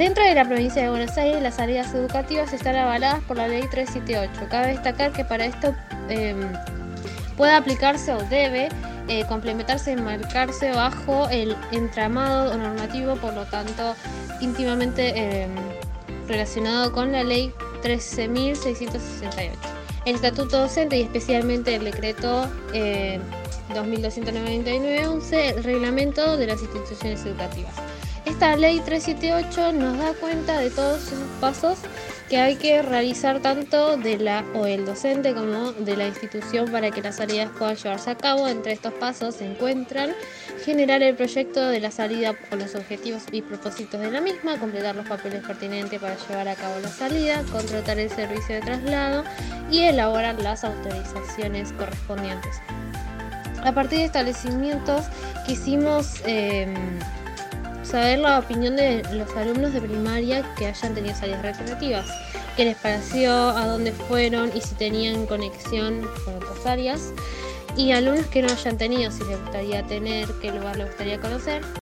[0.00, 3.64] Dentro de la provincia de Buenos Aires, las salidas educativas están avaladas por la ley
[3.70, 4.48] 378.
[4.48, 5.74] Cabe destacar que para esto
[6.08, 6.34] eh,
[7.36, 8.70] puede aplicarse o debe
[9.08, 13.94] eh, complementarse y enmarcarse bajo el entramado normativo, por lo tanto,
[14.40, 15.48] íntimamente eh,
[16.26, 19.50] relacionado con la ley 13.668.
[20.06, 23.20] El estatuto docente y especialmente el decreto eh,
[23.74, 27.74] 2299-11, el reglamento de las instituciones educativas.
[28.24, 31.78] Esta ley 378 nos da cuenta de todos esos pasos
[32.28, 36.90] que hay que realizar tanto de la o el docente como de la institución para
[36.90, 38.46] que las salidas puedan llevarse a cabo.
[38.46, 40.12] Entre estos pasos se encuentran
[40.64, 44.94] generar el proyecto de la salida o los objetivos y propósitos de la misma, completar
[44.94, 49.24] los papeles pertinentes para llevar a cabo la salida, contratar el servicio de traslado
[49.70, 52.60] y elaborar las autorizaciones correspondientes.
[53.64, 55.06] A partir de establecimientos
[55.46, 56.72] quisimos eh,
[57.90, 62.06] saber la opinión de los alumnos de primaria que hayan tenido salidas recreativas.
[62.56, 63.32] ¿Qué les pareció?
[63.32, 64.52] ¿A dónde fueron?
[64.54, 67.12] Y si tenían conexión con otras áreas.
[67.76, 71.62] Y alumnos que no hayan tenido, si les gustaría tener, qué lugar les gustaría conocer.